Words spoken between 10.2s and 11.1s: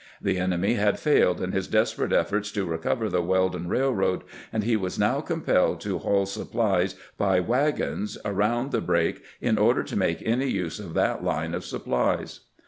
any use of